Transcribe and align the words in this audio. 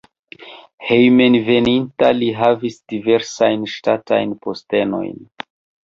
Hejmenveninta 0.87 2.09
li 2.21 2.31
havis 2.41 2.81
diversajn 2.95 3.71
ŝtatajn 3.79 4.37
postenojn. 4.49 5.27